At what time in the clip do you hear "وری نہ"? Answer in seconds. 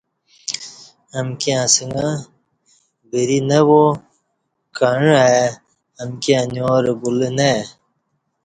3.11-3.59